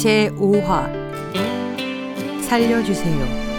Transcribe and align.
제5화 0.00 0.90
살려주세요. 2.42 3.50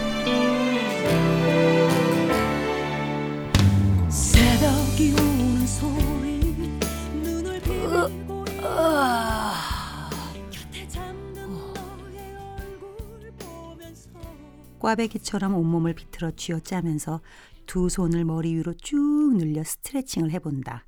꽈배기처럼 14.79 15.53
온몸을 15.53 15.93
비틀어 15.93 16.31
쥐어짜면서 16.31 17.21
두 17.67 17.87
손을 17.87 18.25
머리 18.25 18.55
위로 18.55 18.73
쭉 18.73 19.35
늘려 19.37 19.63
스트레칭을 19.63 20.31
해본다. 20.31 20.87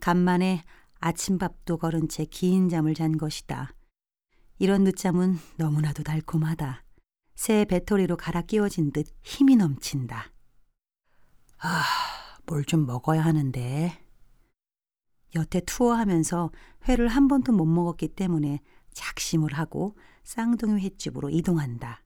간만에 0.00 0.62
아침밥도 0.98 1.76
거른 1.76 2.08
채긴 2.08 2.68
잠을 2.68 2.94
잔 2.94 3.16
것이다. 3.16 3.72
이런 4.60 4.84
늦잠은 4.84 5.38
너무나도 5.56 6.02
달콤하다. 6.02 6.84
새 7.34 7.64
배터리로 7.64 8.18
갈아 8.18 8.42
끼워진 8.42 8.92
듯 8.92 9.06
힘이 9.22 9.56
넘친다. 9.56 10.32
아, 11.60 11.82
뭘 12.44 12.64
좀 12.64 12.84
먹어야 12.84 13.24
하는데. 13.24 13.98
여태 15.34 15.60
투어하면서 15.60 16.50
회를 16.88 17.08
한 17.08 17.26
번도 17.26 17.52
못 17.52 17.64
먹었기 17.64 18.08
때문에 18.08 18.58
작심을 18.92 19.54
하고 19.54 19.96
쌍둥이 20.24 20.82
횟집으로 20.82 21.30
이동한다. 21.30 22.02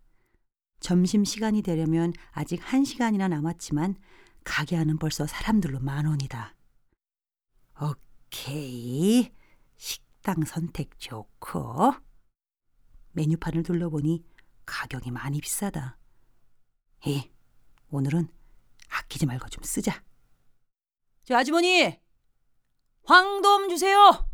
점심 0.78 1.24
시간이 1.24 1.62
되려면 1.62 2.12
아직 2.30 2.60
한 2.62 2.84
시간이나 2.84 3.26
남았지만 3.26 3.96
가게 4.44 4.76
안은 4.76 4.98
벌써 4.98 5.26
사람들로 5.26 5.80
만원이다. 5.80 6.54
오케이. 7.80 9.32
식당 9.76 10.44
선택 10.44 11.00
좋고. 11.00 11.94
메뉴판을 13.14 13.62
둘러보니 13.62 14.24
가격이 14.66 15.10
많이 15.10 15.40
비싸다. 15.40 15.98
에, 17.06 17.30
오늘은 17.90 18.28
아끼지 18.88 19.26
말고 19.26 19.48
좀 19.48 19.62
쓰자. 19.64 20.02
저 21.24 21.36
아주머니! 21.36 21.98
황돔 23.04 23.68
주세요! 23.68 24.28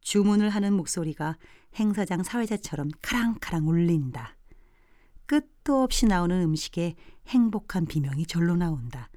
주문을 0.00 0.50
하는 0.50 0.72
목소리가 0.74 1.36
행사장 1.76 2.22
사회자처럼 2.22 2.90
카랑카랑 3.02 3.68
울린다. 3.68 4.36
끝도 5.26 5.82
없이 5.82 6.06
나오는 6.06 6.40
음식에 6.42 6.96
행복한 7.28 7.86
비명이 7.86 8.26
절로 8.26 8.56
나온다. 8.56 9.10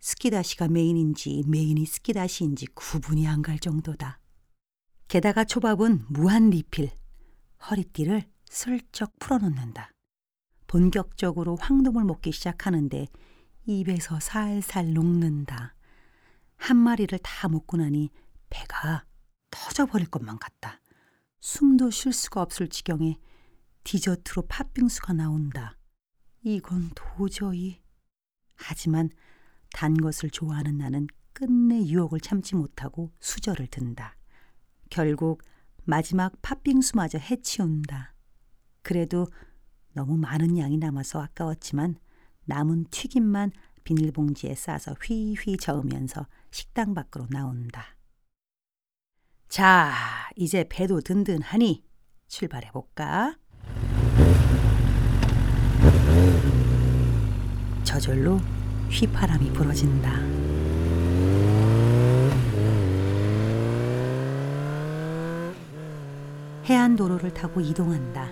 스키다시가 0.00 0.68
메인인지 0.68 1.42
메인이 1.46 1.84
스키다시인지 1.86 2.66
구분이 2.74 3.26
안 3.26 3.40
갈 3.42 3.58
정도다. 3.58 4.20
게다가 5.08 5.44
초밥은 5.44 6.04
무한 6.08 6.50
리필. 6.50 6.90
허리띠를 7.68 8.24
슬쩍 8.48 9.18
풀어놓는다. 9.18 9.90
본격적으로 10.66 11.56
황돔을 11.56 12.04
먹기 12.04 12.32
시작하는데 12.32 13.06
입에서 13.66 14.20
살살 14.20 14.92
녹는다. 14.92 15.74
한 16.56 16.76
마리를 16.76 17.18
다 17.20 17.48
먹고 17.48 17.76
나니 17.76 18.10
배가 18.50 19.04
터져버릴 19.50 20.08
것만 20.08 20.38
같다. 20.38 20.80
숨도 21.40 21.90
쉴 21.90 22.12
수가 22.12 22.42
없을 22.42 22.68
지경에 22.68 23.16
디저트로 23.84 24.46
팥빙수가 24.48 25.12
나온다. 25.12 25.76
이건 26.42 26.90
도저히. 26.94 27.82
하지만 28.54 29.10
단 29.72 29.94
것을 29.94 30.30
좋아하는 30.30 30.78
나는 30.78 31.06
끝내 31.32 31.84
유혹을 31.84 32.20
참지 32.20 32.54
못하고 32.54 33.12
수저를 33.20 33.66
든다. 33.66 34.16
결국 34.90 35.42
마지막 35.88 36.32
팥빙수마저 36.42 37.18
해치운다. 37.18 38.12
그래도 38.82 39.28
너무 39.94 40.16
많은 40.16 40.58
양이 40.58 40.76
남아서 40.76 41.22
아까웠지만 41.22 41.96
남은 42.44 42.86
튀김만 42.90 43.52
비닐봉지에 43.84 44.56
싸서 44.56 44.94
휘휘 44.94 45.56
저으면서 45.58 46.26
식당 46.50 46.92
밖으로 46.92 47.26
나온다. 47.30 47.96
자, 49.48 49.92
이제 50.34 50.66
배도 50.68 51.02
든든하니 51.02 51.84
출발해 52.26 52.72
볼까? 52.72 53.36
저절로 57.84 58.38
휘파람이 58.90 59.52
불어진다. 59.52 60.45
해안 66.68 66.96
도로를 66.96 67.32
타고 67.32 67.60
이동한다. 67.60 68.28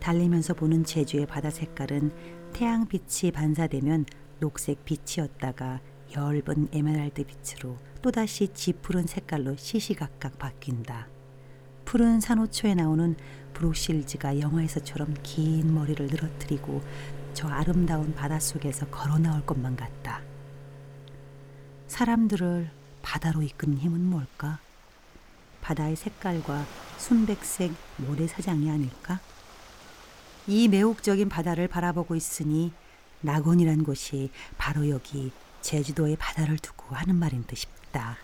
달리면서 0.00 0.54
보는 0.54 0.84
제주의 0.84 1.26
바다 1.26 1.50
색깔은 1.50 2.10
태양빛이 2.54 3.30
반사되면 3.30 4.06
녹색 4.40 4.86
빛이었다가 4.86 5.80
엷은 6.12 6.68
에메랄드 6.72 7.24
빛으로 7.24 7.76
또다시 8.00 8.48
짙푸른 8.54 9.06
색깔로 9.06 9.56
시시각각 9.56 10.38
바뀐다. 10.38 11.08
푸른 11.84 12.20
산호초에 12.20 12.74
나오는 12.74 13.16
브룩실즈가 13.52 14.40
영화에서처럼 14.40 15.14
긴 15.22 15.74
머리를 15.74 16.06
늘어뜨리고 16.06 16.80
저 17.34 17.48
아름다운 17.48 18.14
바닷속에서 18.14 18.86
걸어 18.86 19.18
나올 19.18 19.44
것만 19.44 19.76
같다. 19.76 20.22
사람들을 21.86 22.70
바다로 23.02 23.42
이끄는 23.42 23.76
힘은 23.76 24.06
뭘까? 24.06 24.58
바다의 25.60 25.96
색깔과 25.96 26.64
순백색 27.02 27.72
모래사장이 27.96 28.70
아닐까? 28.70 29.18
이 30.46 30.68
매혹적인 30.68 31.28
바다를 31.28 31.66
바라보고 31.66 32.14
있으니 32.14 32.72
낙원이란 33.22 33.82
곳이 33.82 34.30
바로 34.56 34.88
여기 34.88 35.32
제주도의 35.62 36.14
바다를 36.14 36.58
두고 36.58 36.94
하는 36.94 37.16
말인 37.16 37.44
듯 37.48 37.56
싶다. 37.56 38.18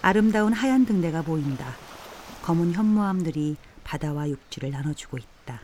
아름다운 0.00 0.54
하얀 0.54 0.86
등대가 0.86 1.20
보인다. 1.20 1.74
검은 2.44 2.72
현무암들이 2.72 3.56
바다와 3.84 4.30
육지를 4.30 4.70
나눠주고 4.70 5.18
있다. 5.18 5.60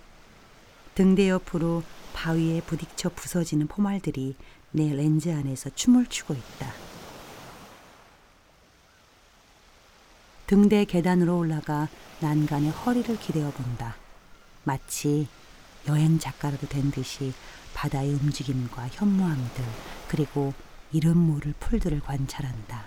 등대 0.95 1.31
옆으로 1.31 1.83
바위에 2.13 2.61
부딪혀 2.61 3.09
부서지는 3.09 3.69
포말들이 3.69 4.37
내 4.73 4.95
렌즈 4.95 5.31
안에서 5.31 5.71
춤을 5.71 6.07
추고 6.07 6.35
있다. 6.35 6.95
등대 10.47 10.85
계단으로 10.85 11.39
올라가 11.39 11.89
난간에 12.21 12.69
허리를 12.69 13.19
기대어 13.19 13.51
본다. 13.51 13.97
마치 14.65 15.27
여행 15.89 16.19
작가라도 16.19 16.67
된 16.69 16.91
듯이 16.91 17.33
바다의 17.73 18.15
움직임과 18.15 18.89
현무암들 18.89 19.65
그리고 20.09 20.53
이름 20.93 21.17
모를 21.17 21.55
풀들을 21.59 22.01
관찰한다. 22.01 22.85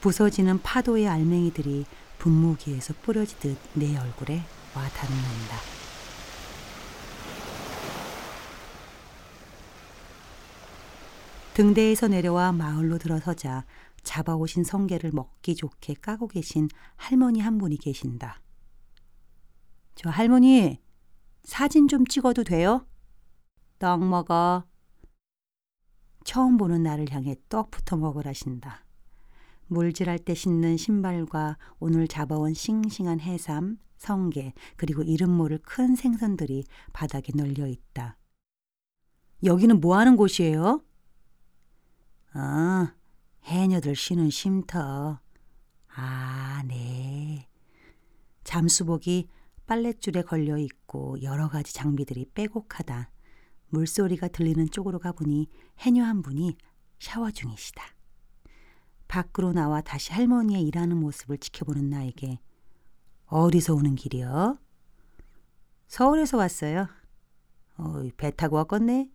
부서지는 0.00 0.60
파도의 0.62 1.08
알맹이들이 1.08 1.86
분무기에서 2.18 2.94
뿌려지듯 3.02 3.56
내 3.74 3.96
얼굴에 3.96 4.42
와 4.74 4.88
닿는다. 4.88 5.56
등대에서 11.54 12.08
내려와 12.08 12.52
마을로 12.52 12.98
들어서자 12.98 13.64
잡아오신 14.06 14.64
성게를 14.64 15.10
먹기 15.12 15.56
좋게 15.56 15.94
까고 15.94 16.28
계신 16.28 16.68
할머니 16.94 17.40
한 17.40 17.58
분이 17.58 17.76
계신다. 17.76 18.40
저 19.96 20.08
할머니, 20.08 20.80
사진 21.42 21.88
좀 21.88 22.06
찍어도 22.06 22.44
돼요? 22.44 22.86
떡 23.78 24.04
먹어. 24.04 24.64
처음 26.24 26.56
보는 26.56 26.84
나를 26.84 27.10
향해 27.10 27.36
떡부터 27.48 27.96
먹으라신다. 27.96 28.84
물질할 29.66 30.20
때 30.20 30.34
신는 30.34 30.76
신발과 30.76 31.58
오늘 31.78 32.06
잡아온 32.06 32.54
싱싱한 32.54 33.20
해삼, 33.20 33.78
성게, 33.96 34.54
그리고 34.76 35.02
이름 35.02 35.30
모를 35.30 35.58
큰 35.58 35.96
생선들이 35.96 36.64
바닥에 36.92 37.32
널려 37.34 37.66
있다. 37.66 38.16
여기는 39.42 39.80
뭐 39.80 39.96
하는 39.96 40.16
곳이에요? 40.16 40.80
아, 42.32 42.94
해녀들 43.46 43.94
쉬는 43.94 44.30
쉼터. 44.30 45.20
아, 45.94 46.62
네. 46.66 47.48
잠수복이 48.42 49.28
빨랫줄에 49.66 50.22
걸려 50.22 50.58
있고 50.58 51.20
여러 51.22 51.48
가지 51.48 51.72
장비들이 51.72 52.26
빼곡하다. 52.34 53.10
물소리가 53.68 54.28
들리는 54.28 54.68
쪽으로 54.70 54.98
가보니 54.98 55.48
해녀 55.78 56.04
한 56.04 56.22
분이 56.22 56.56
샤워 56.98 57.30
중이시다. 57.30 57.84
밖으로 59.08 59.52
나와 59.52 59.80
다시 59.80 60.12
할머니의 60.12 60.62
일하는 60.62 60.96
모습을 60.98 61.38
지켜보는 61.38 61.88
나에게 61.88 62.40
어디서 63.26 63.74
오는 63.74 63.94
길이요? 63.94 64.58
서울에서 65.86 66.36
왔어요. 66.36 66.88
어이, 67.78 68.10
배 68.12 68.30
타고 68.30 68.56
왔겠네? 68.56 69.10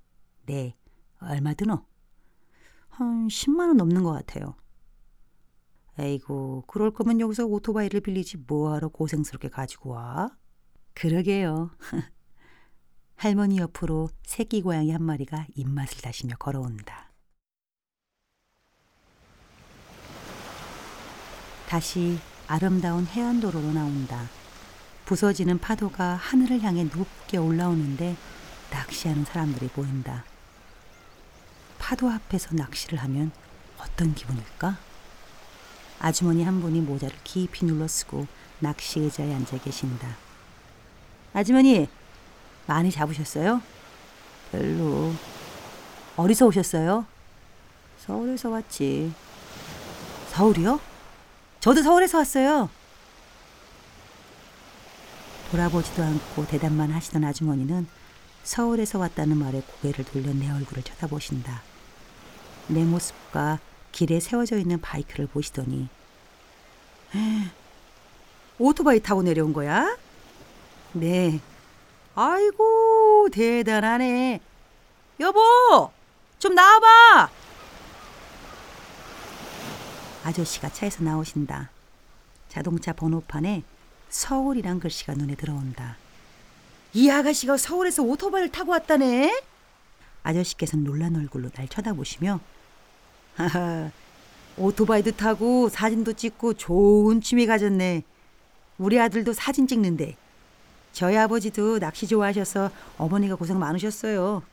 네. 0.45 0.75
얼마 1.19 1.53
드노? 1.53 1.90
한 2.91 3.27
10만 3.27 3.67
원 3.67 3.77
넘는 3.77 4.03
것 4.03 4.11
같아요. 4.11 4.55
에이고, 5.99 6.63
그럴 6.67 6.91
거면 6.91 7.19
여기서 7.19 7.45
오토바이를 7.45 8.01
빌리지 8.01 8.37
뭐하러 8.37 8.89
고생스럽게 8.89 9.49
가지고 9.49 9.91
와? 9.91 10.29
그러게요. 10.93 11.71
할머니 13.15 13.59
옆으로 13.59 14.09
새끼 14.23 14.61
고양이 14.61 14.91
한 14.91 15.03
마리가 15.03 15.47
입맛을 15.55 16.01
다시며 16.01 16.35
걸어온다. 16.37 17.11
다시 21.67 22.19
아름다운 22.47 23.05
해안도로로 23.05 23.71
나온다. 23.71 24.27
부서지는 25.05 25.59
파도가 25.59 26.15
하늘을 26.15 26.61
향해 26.61 26.83
높게 26.83 27.37
올라오는데 27.37 28.15
낚시하는 28.71 29.23
사람들이 29.25 29.67
보인다. 29.69 30.25
파도 31.81 32.09
앞에서 32.09 32.49
낚시를 32.53 32.99
하면 32.99 33.31
어떤 33.79 34.13
기분일까? 34.13 34.77
아주머니 35.99 36.43
한 36.43 36.61
분이 36.61 36.79
모자를 36.81 37.17
깊이 37.23 37.65
눌러 37.65 37.87
쓰고 37.87 38.27
낚시 38.59 38.99
의자에 38.99 39.33
앉아 39.33 39.57
계신다. 39.57 40.15
아주머니, 41.33 41.89
많이 42.67 42.91
잡으셨어요? 42.91 43.61
별로. 44.51 45.11
어디서 46.15 46.45
오셨어요? 46.45 47.05
서울에서 47.97 48.51
왔지. 48.51 49.11
서울이요? 50.29 50.79
저도 51.61 51.81
서울에서 51.81 52.19
왔어요. 52.19 52.69
돌아보지도 55.49 56.03
않고 56.03 56.45
대답만 56.45 56.91
하시던 56.91 57.23
아주머니는 57.23 57.87
서울에서 58.43 58.99
왔다는 58.99 59.37
말에 59.37 59.61
고개를 59.61 60.05
돌려 60.05 60.31
내 60.33 60.49
얼굴을 60.49 60.83
쳐다보신다. 60.83 61.70
내 62.71 62.85
모습과 62.85 63.59
길에 63.91 64.19
세워져 64.21 64.57
있는 64.57 64.79
바이크를 64.79 65.27
보시더니 65.27 65.89
오토바이 68.57 69.01
타고 69.01 69.21
내려온 69.21 69.51
거야? 69.51 69.97
네. 70.93 71.39
아이고 72.15 73.27
대단하네. 73.31 74.39
여보 75.19 75.91
좀 76.39 76.55
나와봐. 76.55 77.29
아저씨가 80.23 80.69
차에서 80.69 81.03
나오신다. 81.03 81.69
자동차 82.47 82.93
번호판에 82.93 83.63
서울이란 84.09 84.79
글씨가 84.79 85.15
눈에 85.15 85.35
들어온다. 85.35 85.97
이 86.93 87.09
아가씨가 87.09 87.57
서울에서 87.57 88.03
오토바이를 88.03 88.49
타고 88.51 88.71
왔다네? 88.71 89.41
아저씨께서는 90.23 90.85
놀란 90.85 91.15
얼굴로 91.15 91.49
날 91.49 91.67
쳐다보시며 91.67 92.39
하하 93.35 93.91
오토바이도 94.57 95.11
타고 95.11 95.69
사진도 95.69 96.13
찍고 96.13 96.55
좋은 96.55 97.21
취미 97.21 97.45
가졌네. 97.45 98.03
우리 98.77 98.99
아들도 98.99 99.33
사진 99.33 99.67
찍는데 99.67 100.15
저희 100.93 101.17
아버지도 101.17 101.79
낚시 101.79 102.07
좋아하셔서 102.07 102.69
어머니가 102.97 103.35
고생 103.35 103.59
많으셨어요. 103.59 104.43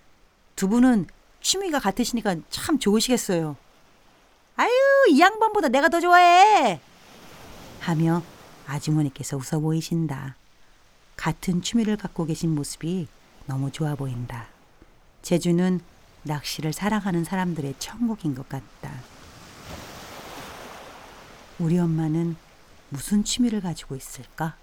두 0.54 0.69
분은 0.69 1.06
취미가 1.40 1.80
같으시니까 1.80 2.36
참 2.50 2.78
좋으시겠어요. 2.78 3.56
아유 4.56 4.70
이 5.08 5.20
양반보다 5.20 5.69
내가 5.69 5.88
더 5.88 6.00
좋아해. 6.00 6.80
하며 7.80 8.22
아주머니께서 8.66 9.36
웃어 9.36 9.60
보이신다. 9.60 10.36
같은 11.16 11.62
취미를 11.62 11.96
갖고 11.96 12.25
계신 12.26 12.54
모습이 12.54 13.08
너무 13.46 13.70
좋아 13.72 13.94
보인다. 13.94 14.46
제주는 15.22 15.80
낚시를 16.23 16.73
사랑하는 16.73 17.25
사람들의 17.25 17.75
천국인 17.79 18.35
것 18.35 18.49
같다. 18.49 18.91
우리 21.59 21.79
엄마는 21.79 22.37
무슨 22.91 23.25
취미를 23.25 23.61
가지고 23.61 23.97
있을까? 23.97 24.56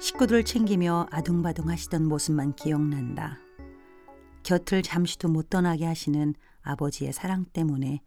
식구들을 0.00 0.44
챙기며 0.44 1.06
아둥바둥 1.10 1.68
하시던 1.68 2.04
모습만 2.06 2.54
기억난다. 2.54 3.38
곁을 4.42 4.82
잠시도 4.82 5.28
못 5.28 5.48
떠나게 5.48 5.86
하시는 5.86 6.34
아버지의 6.62 7.12
사랑 7.12 7.44
때문에 7.52 8.00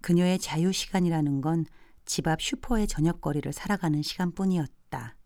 그녀의 0.00 0.38
자유 0.38 0.72
시간이라는 0.72 1.42
건 1.42 1.66
집 2.04 2.26
앞 2.26 2.40
슈퍼의 2.42 2.86
저녁거리를 2.86 3.52
살아가는 3.52 4.02
시간뿐이었다. 4.02 5.16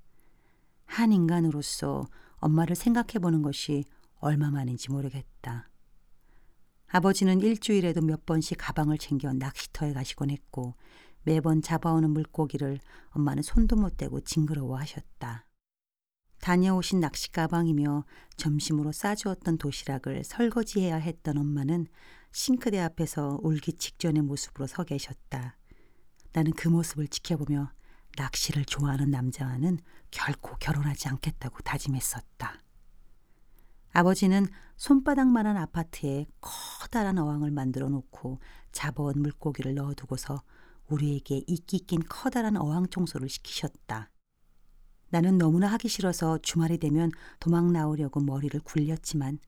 한 0.85 1.13
인간으로서 1.13 2.07
엄마를 2.37 2.77
생각해 2.77 3.19
보는 3.21 3.43
것이 3.43 3.85
얼마만인지 4.19 4.91
모르겠다. 4.91 5.69
아버지는 6.89 7.41
일주일에도 7.41 8.01
몇 8.01 8.25
번씩 8.25 8.59
가방을 8.61 8.99
챙겨 8.99 9.33
낚시터에 9.33 9.93
가시곤 9.93 10.31
했고 10.31 10.75
매번 11.25 11.61
잡아오는 11.61 12.09
물고기를 12.11 12.79
엄마는 13.11 13.43
손도 13.43 13.77
못 13.77 13.97
대고 13.97 14.21
징그러워 14.21 14.79
하셨다. 14.79 15.47
다녀오신 16.41 17.01
낚시 17.01 17.33
가방이며 17.33 18.05
점심으로 18.37 18.93
싸주었던 18.93 19.59
도시락을 19.59 20.23
설거지해야 20.23 20.97
했던 20.97 21.39
엄마는 21.39 21.87
싱크대 22.31 22.79
앞에서 22.79 23.41
울기 23.43 23.73
직전의 23.73 24.23
모습으로 24.23 24.67
서 24.67 24.85
계셨다. 24.85 25.57
나는 26.37 26.53
그 26.53 26.69
모습을 26.69 27.09
지켜보며 27.09 27.73
낚시를 28.19 28.67
좋아하는 28.67 29.11
남자와는 29.11 29.79
결코 30.11 30.55
결혼하지 30.59 31.09
않겠다고 31.09 31.61
다짐했었다. 31.61 32.61
아버지는 33.95 34.47
손바닥만한 34.77 35.57
아파트에 35.57 36.27
커다란 36.43 37.17
어항을 37.17 37.51
만들어 37.53 37.89
놓고 37.89 38.41
잡아온 38.71 39.23
물고기를 39.23 39.75
넣어두고서 39.77 40.43
우리에게 40.89 41.43
이끼 41.47 41.79
낀 41.79 42.03
커다란 42.07 42.59
어항 42.59 42.87
청소를 42.89 43.31
시키셨다. 43.31 44.11
나는 45.09 45.39
너무나 45.39 45.69
하기 45.69 45.89
싫어서 45.89 46.37
주말이 46.43 46.77
되면 46.77 47.13
도망 47.41 47.73
나오려고 47.73 48.21
머리를 48.21 48.61
굴렸지만 48.61 49.39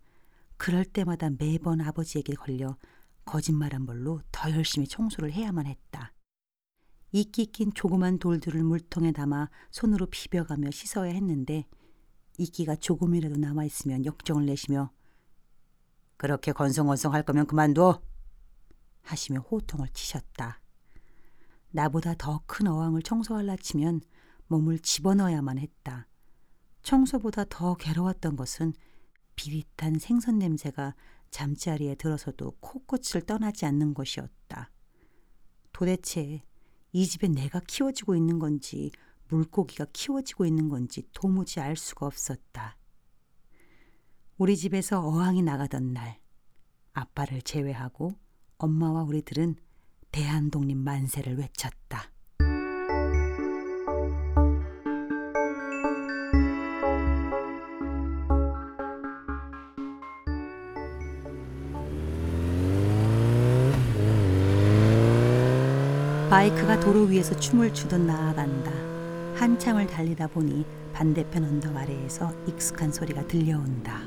그럴 0.56 0.86
때마다 0.86 1.28
매번 1.38 1.82
아버지에게 1.82 2.32
걸려 2.32 2.78
거짓말한 3.26 3.84
걸로 3.84 4.22
더 4.32 4.50
열심히 4.52 4.88
청소를 4.88 5.32
해야만 5.32 5.66
했다. 5.66 6.14
이끼 7.12 7.46
낀 7.46 7.72
조그만 7.72 8.18
돌들을 8.18 8.62
물통에 8.62 9.12
담아 9.12 9.48
손으로 9.70 10.06
비벼가며 10.06 10.70
씻어야 10.70 11.12
했는데 11.12 11.66
이끼가 12.36 12.76
조금이라도 12.76 13.36
남아 13.36 13.64
있으면 13.64 14.04
역정을 14.04 14.46
내시며 14.46 14.92
그렇게 16.16 16.52
건성건성 16.52 17.14
할 17.14 17.22
거면 17.22 17.46
그만둬 17.46 18.02
하시며 19.02 19.40
호통을 19.40 19.88
치셨다. 19.88 20.60
나보다 21.70 22.14
더 22.14 22.42
큰 22.46 22.66
어항을 22.66 23.02
청소할라 23.02 23.56
치면 23.56 24.00
몸을 24.48 24.78
집어넣어야만 24.78 25.58
했다. 25.58 26.08
청소보다 26.82 27.44
더 27.48 27.74
괴로웠던 27.74 28.36
것은 28.36 28.72
비릿한 29.36 29.98
생선 29.98 30.38
냄새가 30.38 30.94
잠자리에 31.30 31.94
들어서도 31.94 32.52
코끝을 32.60 33.22
떠나지 33.26 33.66
않는 33.66 33.94
것이었다. 33.94 34.70
도대체 35.72 36.42
이 36.92 37.06
집에 37.06 37.28
내가 37.28 37.60
키워지고 37.60 38.14
있는 38.14 38.38
건지 38.38 38.90
물고기가 39.28 39.86
키워지고 39.92 40.46
있는 40.46 40.68
건지 40.68 41.02
도무지 41.12 41.60
알 41.60 41.76
수가 41.76 42.06
없었다. 42.06 42.76
우리 44.38 44.56
집에서 44.56 45.00
어항이 45.00 45.42
나가던 45.42 45.92
날, 45.92 46.20
아빠를 46.92 47.42
제외하고 47.42 48.14
엄마와 48.56 49.02
우리들은 49.02 49.56
대한독립 50.10 50.76
만세를 50.78 51.36
외쳤다. 51.38 52.12
바이크가 66.38 66.78
도로 66.78 67.02
위에서 67.02 67.34
춤을 67.34 67.74
추듯 67.74 68.00
나아간다. 68.00 68.70
한참을 69.34 69.88
달리다 69.88 70.28
보니 70.28 70.64
반대편 70.92 71.42
언덕 71.42 71.76
아래에서 71.76 72.32
익숙한 72.46 72.92
소리가 72.92 73.26
들려온다. 73.26 74.02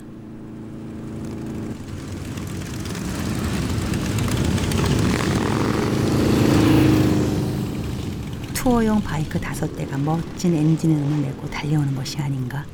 투어용 8.54 9.02
바이크 9.02 9.38
다섯 9.38 9.76
대가 9.76 9.98
멋진 9.98 10.56
엔진의 10.56 10.96
음을 10.96 11.22
내고 11.24 11.50
달려오는 11.50 11.94
것이 11.96 12.18
아닌가. 12.20 12.66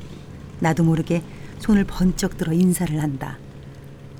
나도 0.60 0.84
모르게 0.84 1.24
손을 1.58 1.82
번쩍 1.82 2.36
들어 2.36 2.52
인사를 2.52 3.02
한다. 3.02 3.36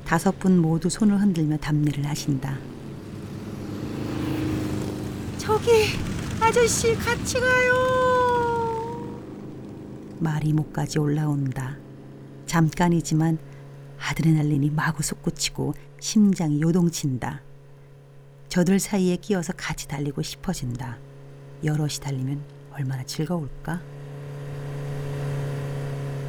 다섯 0.04 0.36
분 0.40 0.58
모두 0.58 0.88
손을 0.90 1.20
흔들며 1.20 1.58
답례를 1.58 2.06
하신다. 2.06 2.58
저기 5.48 5.70
아저씨 6.42 6.94
같이 6.94 7.40
가요. 7.40 7.72
말이 10.18 10.52
목까지 10.52 10.98
올라온다. 10.98 11.74
잠깐이지만 12.44 13.38
아드레날린이 13.98 14.68
마구 14.68 15.02
솟구치고 15.02 15.72
심장이 16.00 16.60
요동친다. 16.60 17.40
저들 18.50 18.78
사이에 18.78 19.16
끼어서 19.16 19.54
같이 19.56 19.88
달리고 19.88 20.20
싶어진다. 20.20 20.98
여럿이 21.64 21.94
달리면 22.02 22.42
얼마나 22.72 23.02
즐거울까? 23.04 23.80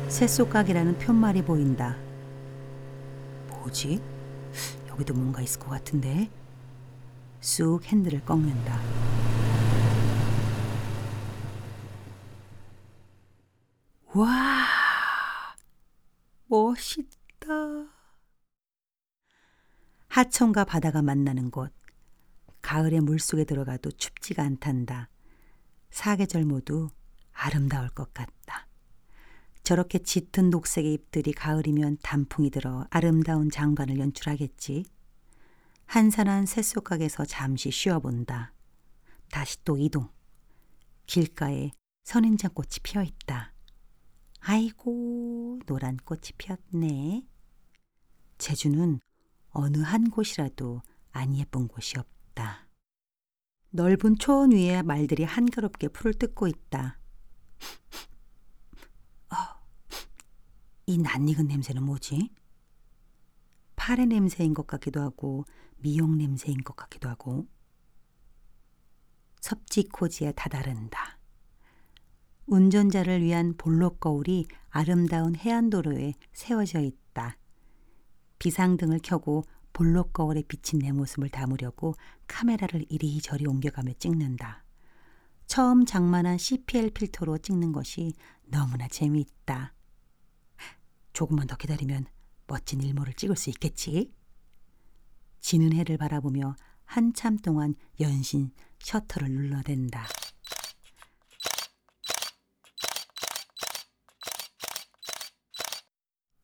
새속각이라는 0.08 0.98
편말이 0.98 1.42
보인다. 1.42 1.98
뭐지? 3.50 4.02
여기도 4.88 5.14
뭔가 5.14 5.42
있을 5.42 5.60
것 5.60 5.72
같은데. 5.72 6.30
쑥 7.42 7.84
핸들을 7.86 8.26
꺾는다. 8.26 8.80
와, 14.14 14.66
멋있다. 16.48 17.48
하천과 20.08 20.66
바다가 20.66 21.02
만나는 21.02 21.52
곳. 21.52 21.72
가을에 22.62 23.00
물속에 23.00 23.46
들어가도 23.46 23.92
춥지가 23.92 24.44
않단다. 24.44 25.10
사계절 25.92 26.44
모두 26.44 26.90
아름다울 27.32 27.90
것 27.90 28.14
같다. 28.14 28.68
저렇게 29.64 30.00
짙은 30.00 30.50
녹색의 30.50 30.94
잎들이 30.94 31.32
가을이면 31.32 32.00
단풍이 32.02 32.50
들어 32.50 32.86
아름다운 32.90 33.50
장관을 33.50 34.00
연출하겠지. 34.00 34.86
한산한 35.90 36.46
새속각에서 36.46 37.26
잠시 37.26 37.72
쉬어본다. 37.72 38.54
다시 39.32 39.58
또 39.64 39.76
이동. 39.76 40.08
길가에 41.08 41.72
선인장 42.04 42.52
꽃이 42.54 42.70
피어 42.84 43.02
있다. 43.02 43.56
아이고, 44.42 45.58
노란 45.66 45.98
꽃이 45.98 46.22
피었네. 46.38 47.24
제주는 48.38 49.00
어느 49.50 49.78
한 49.80 50.12
곳이라도 50.12 50.84
안 51.12 51.36
예쁜 51.36 51.68
곳이 51.68 51.98
없다. 51.98 52.68
넓은 53.72 54.20
초원 54.20 54.52
위에 54.52 54.84
말들이 54.84 55.24
한가롭게 55.24 55.88
풀을 55.88 56.14
뜯고 56.14 56.46
있다. 56.46 57.00
어, 59.34 59.36
이 60.86 61.00
낯익은 61.00 61.48
냄새는 61.48 61.82
뭐지? 61.82 62.30
파래 63.90 64.06
냄새인 64.06 64.54
것 64.54 64.68
같기도 64.68 65.02
하고 65.02 65.46
미용 65.80 66.16
냄새인 66.16 66.64
것 66.64 66.76
같기도 66.76 67.10
하고 67.10 67.48
섭지코지에 69.42 70.34
다다른다. 70.34 71.18
운전자를 72.46 73.24
위한 73.24 73.56
볼록 73.58 74.00
거울이 74.00 74.46
아름다운 74.70 75.36
해안도로에 75.36 76.14
세워져 76.34 76.82
있다. 76.82 77.40
비상등을 78.38 79.00
켜고 79.02 79.44
볼록 79.74 80.14
거울에 80.14 80.44
비친 80.44 80.78
내 80.78 80.92
모습을 80.92 81.30
담으려고 81.30 81.96
카메라를 82.28 82.86
이리저리 82.90 83.48
옮겨가며 83.48 83.94
찍는다. 83.94 84.66
처음 85.48 85.88
장만한 85.88 86.38
CPL 86.38 86.92
필터로 86.92 87.40
찍는 87.40 87.72
것이 87.72 88.14
너무나 88.44 88.88
재미있다. 88.88 89.74
조금만 91.12 91.48
더 91.48 91.56
기다리면 91.56 92.06
멋진 92.50 92.82
일몰을 92.82 93.14
찍을 93.14 93.36
수 93.36 93.50
있겠지? 93.52 94.12
지는 95.40 95.72
해를 95.72 95.98
바라보며 95.98 96.56
한참 96.84 97.38
동안 97.38 97.76
연신 98.00 98.52
셔터를 98.80 99.30
눌러댄다. 99.30 100.06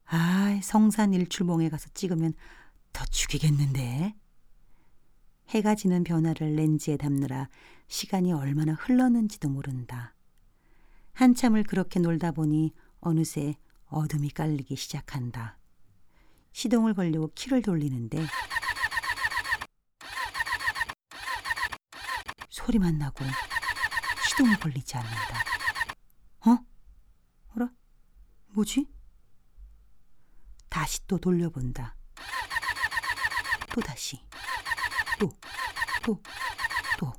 아, 0.06 0.60
성산 0.62 1.14
일출봉에 1.14 1.70
가서 1.70 1.90
찍으면 1.94 2.34
더 2.94 3.04
죽이겠는데. 3.06 4.16
해가 5.50 5.76
지는 5.76 6.04
변화를 6.04 6.56
렌즈에 6.56 6.98
담느라 6.98 7.50
시간이 7.88 8.32
얼마나 8.32 8.74
흘렀는지도 8.74 9.50
모른다. 9.50 10.16
한참을 11.14 11.64
그렇게 11.64 12.00
놀다 12.00 12.32
보니 12.32 12.74
어느새 13.00 13.56
어둠이 13.88 14.30
깔리기 14.30 14.76
시작한다. 14.76 15.58
시동을 16.56 16.94
걸려고 16.94 17.30
키를 17.36 17.62
돌리는데 17.62 18.26
소리만 22.50 22.98
나고 22.98 23.26
시동이 24.30 24.56
걸리지 24.56 24.96
않는다. 24.96 25.44
어? 26.46 26.58
어라? 27.56 27.70
뭐지? 28.54 28.90
다시 30.70 31.06
또 31.08 31.18
돌려본다. 31.18 31.94
또 33.74 33.82
다시. 33.82 34.26
또, 35.20 35.30
또, 36.04 36.24
또. 36.98 37.14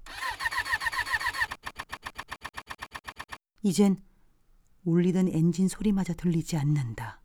이젠 3.61 4.03
울리던 4.85 5.29
엔진 5.29 5.69
소리마저 5.69 6.15
들리지 6.15 6.57
않는다. 6.57 7.21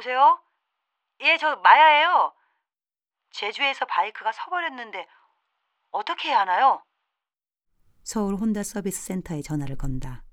여보세요? 0.00 0.42
예, 1.20 1.36
저 1.36 1.56
마야예요. 1.56 2.34
제주에서 3.30 3.84
바이크가 3.84 4.32
서버렸는데 4.32 5.06
어떻게 5.90 6.30
해야 6.30 6.40
하나요? 6.40 6.82
서울 8.02 8.34
혼다 8.36 8.62
서비스 8.62 9.02
센터에 9.02 9.42
전화를 9.42 9.76
건다. 9.76 10.24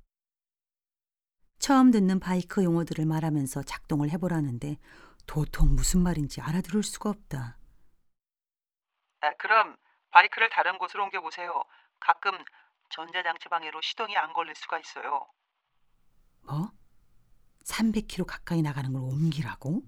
처음 1.59 1.91
듣는 1.91 2.19
바이크 2.19 2.63
용어들을 2.63 3.05
말하면서 3.05 3.63
작동을 3.63 4.09
해보라는데 4.11 4.77
도통 5.27 5.75
무슨 5.75 6.01
말인지 6.01 6.39
알아들을 6.41 6.81
수가 6.83 7.09
없다. 7.09 7.57
아, 9.19 9.33
그럼 9.33 9.75
바이크를 10.11 10.49
다른 10.49 10.77
곳으로 10.77 11.03
옮겨 11.03 11.19
보세요. 11.19 11.63
가끔 11.99 12.31
전자장치 12.89 13.49
방해로 13.49 13.81
시동이 13.81 14.15
안 14.15 14.31
걸릴 14.31 14.55
수가 14.55 14.79
있어요. 14.79 15.27
뭐? 16.43 16.71
300km 17.67 18.25
가까이 18.25 18.61
나가는 18.61 18.91
걸 18.91 19.01
옮기라고? 19.01 19.83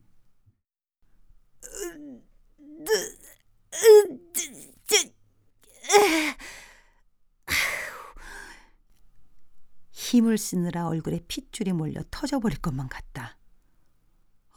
힘을 9.92 10.38
쓰느라 10.38 10.88
얼굴에 10.88 11.24
핏줄이 11.28 11.72
몰려 11.72 12.02
터져버릴 12.12 12.60
것만 12.60 12.90
같다. 12.90 13.38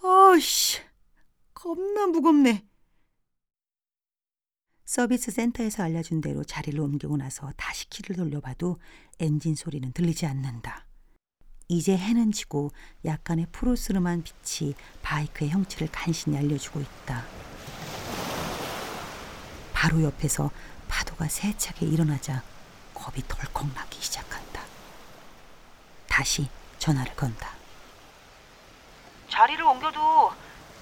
어이씨, 0.03 0.81
겁나 1.55 2.07
무겁네. 2.07 2.67
서비스 4.85 5.31
센터에서 5.31 5.85
알려준 5.85 6.21
대로 6.21 6.43
자리를 6.45 6.79
옮기고 6.79 7.17
나서 7.17 7.53
다시 7.57 7.89
키를 7.89 8.17
돌려봐도 8.17 8.81
엔진 9.21 9.55
소리는 9.55 9.93
들리지 9.93 10.27
않는다. 10.27 10.87
이제 11.73 11.97
해는 11.97 12.33
지고 12.33 12.71
약간의 13.07 13.47
푸르스름한 13.51 14.25
빛이 14.25 14.75
바이크의 15.01 15.49
형체를 15.49 15.89
간신히 15.91 16.37
알려주고 16.37 16.81
있다. 16.81 17.25
바로 19.73 20.03
옆에서 20.03 20.51
파도가 20.87 21.29
세차게 21.29 21.87
일어나자 21.87 22.43
겁이 22.93 23.23
덜컥 23.27 23.73
나기 23.75 23.99
시작한다. 24.03 24.61
다시 26.11 26.51
전화를 26.79 27.17
건다. 27.17 27.49
자리를 29.31 29.65
옮겨도 29.65 30.31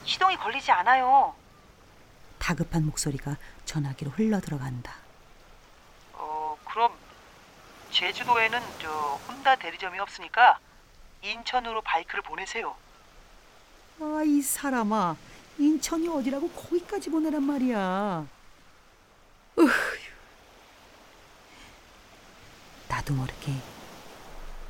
시동이 0.05 0.37
걸리지 0.39 0.73
않아요. 0.73 1.37
다급한 2.41 2.85
목소리가 2.87 3.37
전화기로 3.65 4.11
흘러 4.11 4.41
들어간다. 4.41 4.97
어, 6.15 6.59
그럼 6.65 6.93
제주도에는 7.93 8.61
저 8.81 8.91
혼다 9.29 9.55
대리점이 9.55 9.97
없으니까 10.01 10.59
인천으로 11.23 11.83
바이크를 11.83 12.23
보내세요. 12.23 12.77
아, 14.01 14.23
이 14.25 14.41
사람아. 14.41 15.17
인천이 15.59 16.09
어디라고 16.09 16.49
거기까지 16.51 17.11
보내란 17.11 17.43
말이야. 17.43 18.27
으휴. 19.59 19.71
나도 22.89 23.15
모르게 23.15 23.53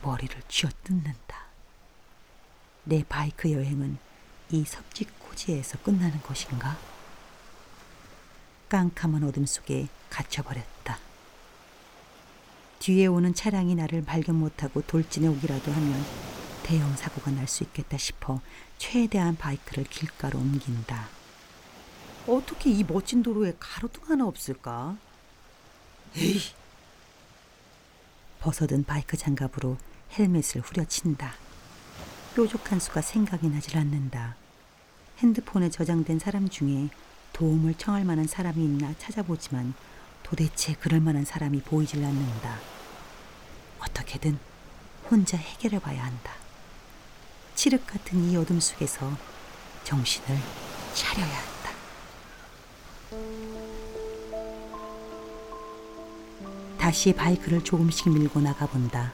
머리를 0.03 0.37
쥐어뜯는다. 0.49 1.45
내 2.85 3.05
바이크 3.09 3.53
여행은 3.53 3.99
이 4.51 4.65
섭지코지에서 4.65 5.79
끝나는 5.79 6.21
것인가? 6.23 6.77
깜깜한 8.69 9.23
어둠 9.25 9.47
속에 9.47 9.89
갇혀버렸다. 10.11 10.99
뒤에 12.81 13.07
오는 13.07 13.33
차량이 13.35 13.75
나를 13.75 14.05
발견 14.05 14.37
못하고 14.37 14.81
돌진해 14.83 15.29
오기라도 15.29 15.71
하면 15.71 16.30
대형 16.71 16.95
사고가 16.95 17.33
날 17.33 17.49
수 17.49 17.65
있겠다 17.65 17.99
싶어 17.99 18.41
최대한 18.79 19.37
바이크를 19.37 19.83
길가로 19.91 20.39
옮긴다. 20.39 21.09
어떻게 22.29 22.71
이 22.71 22.85
멋진 22.85 23.25
도로에 23.25 23.57
가로등 23.59 24.05
하나 24.09 24.25
없을까? 24.25 24.97
에이! 26.17 26.41
벗어든 28.39 28.85
바이크 28.85 29.17
장갑으로 29.17 29.79
헬멧을 30.17 30.61
후려친다. 30.61 31.35
뾰족한 32.37 32.79
수가 32.79 33.03
생각이 33.03 33.49
나질 33.49 33.77
않는다. 33.77 34.37
핸드폰에 35.19 35.71
저장된 35.71 36.21
사람 36.21 36.49
중에 36.49 36.89
도움을 37.33 37.75
청할 37.75 38.05
만한 38.05 38.29
사람이 38.29 38.63
있나 38.63 38.95
찾아보지만 38.97 39.75
도대체 40.23 40.75
그럴 40.75 41.01
만한 41.01 41.25
사람이 41.25 41.63
보이질 41.63 42.05
않는다. 42.05 42.61
어떻게든 43.81 44.39
혼자 45.11 45.37
해결해 45.37 45.81
봐야 45.81 46.05
한다. 46.05 46.39
칠흑 47.61 47.87
같은 47.87 48.31
이 48.31 48.35
어둠 48.39 48.59
속에서 48.59 49.13
정신을 49.85 50.29
차려야 50.95 51.27
한다. 51.27 51.71
다시 56.79 57.13
바이크를 57.13 57.63
조금씩 57.63 58.09
밀고 58.15 58.41
나가 58.41 58.65
본다. 58.67 59.13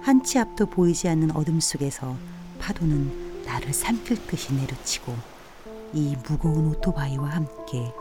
한 0.00 0.22
치 0.24 0.38
앞도 0.38 0.64
보이지 0.64 1.10
않는 1.10 1.36
어둠 1.36 1.60
속에서 1.60 2.16
파도는 2.58 3.44
나를 3.44 3.74
삼킬 3.74 4.26
듯이 4.26 4.54
내려치고 4.54 5.14
이 5.92 6.16
무거운 6.26 6.68
오토바이와 6.68 7.32
함께 7.32 7.92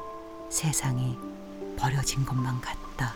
세상에 0.50 1.18
버려진 1.76 2.24
것만 2.26 2.62
같다. 2.62 3.16